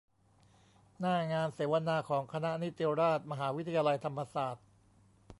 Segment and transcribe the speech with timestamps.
[0.99, 4.65] หน้างานเสวนาของคณะนิติราษฎร์ มหาวิทยาลัยธรรมศาสตร์